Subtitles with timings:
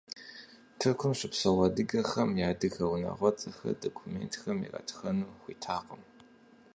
[0.79, 6.01] Тыркум щыпсэу адыгэхэм я адыгэ унагъуэцӀэхэр документхэм иратхэну хуитакъым.